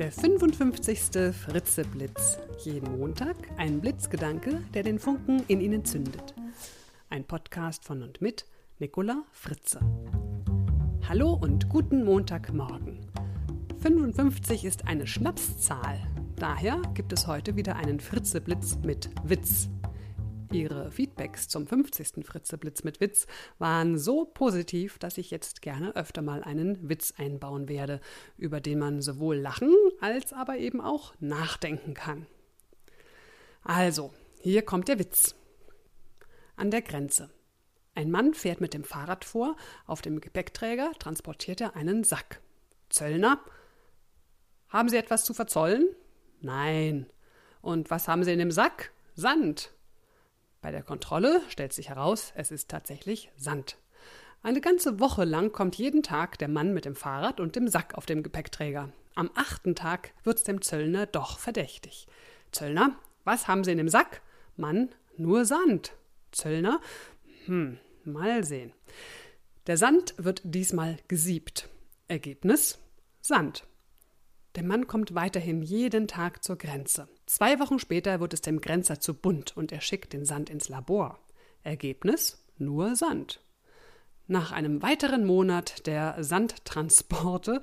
[0.00, 1.34] Der 55.
[1.34, 2.38] Fritzeblitz.
[2.64, 6.34] Jeden Montag ein Blitzgedanke, der den Funken in Ihnen zündet.
[7.10, 8.46] Ein Podcast von und mit
[8.78, 9.78] Nicola Fritze.
[11.06, 13.10] Hallo und guten Montagmorgen.
[13.82, 16.00] 55 ist eine Schnapszahl.
[16.36, 19.68] Daher gibt es heute wieder einen Fritzeblitz mit Witz.
[20.52, 22.26] Ihre Feedbacks zum 50.
[22.26, 23.26] Fritzeblitz mit Witz
[23.58, 28.00] waren so positiv, dass ich jetzt gerne öfter mal einen Witz einbauen werde,
[28.36, 32.26] über den man sowohl lachen als aber eben auch nachdenken kann.
[33.62, 35.34] Also, hier kommt der Witz.
[36.56, 37.30] An der Grenze.
[37.94, 39.56] Ein Mann fährt mit dem Fahrrad vor,
[39.86, 42.40] auf dem Gepäckträger transportiert er einen Sack.
[42.88, 43.40] Zöllner.
[44.68, 45.88] Haben Sie etwas zu verzollen?
[46.40, 47.06] Nein.
[47.60, 48.92] Und was haben Sie in dem Sack?
[49.14, 49.72] Sand.
[50.60, 53.78] Bei der Kontrolle stellt sich heraus, es ist tatsächlich Sand.
[54.42, 57.94] Eine ganze Woche lang kommt jeden Tag der Mann mit dem Fahrrad und dem Sack
[57.94, 58.92] auf dem Gepäckträger.
[59.14, 62.06] Am achten Tag wird's dem Zöllner doch verdächtig.
[62.52, 64.22] Zöllner, was haben Sie in dem Sack?
[64.56, 65.92] Mann, nur Sand.
[66.32, 66.80] Zöllner,
[67.46, 68.72] hm, mal sehen.
[69.66, 71.68] Der Sand wird diesmal gesiebt.
[72.08, 72.78] Ergebnis?
[73.20, 73.66] Sand.
[74.56, 77.08] Der Mann kommt weiterhin jeden Tag zur Grenze.
[77.26, 80.68] Zwei Wochen später wird es dem Grenzer zu bunt und er schickt den Sand ins
[80.68, 81.20] Labor.
[81.62, 82.44] Ergebnis?
[82.58, 83.40] Nur Sand.
[84.26, 87.62] Nach einem weiteren Monat der Sandtransporte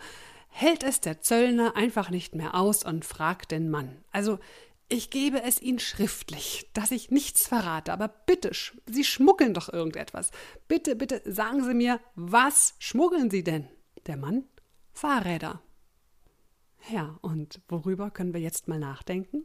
[0.49, 4.03] hält es der Zöllner einfach nicht mehr aus und fragt den Mann.
[4.11, 4.39] Also,
[4.89, 8.51] ich gebe es Ihnen schriftlich, dass ich nichts verrate, aber bitte,
[8.85, 10.31] Sie schmuggeln doch irgendetwas.
[10.69, 13.67] Bitte, bitte sagen Sie mir, was schmuggeln Sie denn?
[14.07, 14.45] Der Mann?
[14.93, 15.61] Fahrräder.
[16.89, 19.43] Ja, und worüber können wir jetzt mal nachdenken?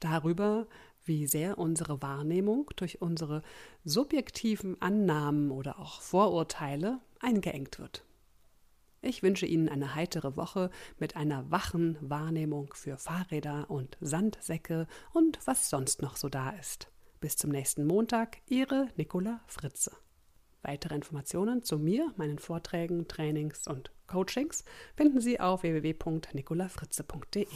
[0.00, 0.66] Darüber,
[1.04, 3.42] wie sehr unsere Wahrnehmung durch unsere
[3.84, 8.04] subjektiven Annahmen oder auch Vorurteile eingeengt wird.
[9.02, 15.40] Ich wünsche Ihnen eine heitere Woche mit einer wachen Wahrnehmung für Fahrräder und Sandsäcke und
[15.44, 16.88] was sonst noch so da ist.
[17.20, 19.92] Bis zum nächsten Montag, Ihre Nicola Fritze.
[20.62, 24.64] Weitere Informationen zu mir, meinen Vorträgen, Trainings und Coachings
[24.96, 27.46] finden Sie auf www.nicolafritze.de.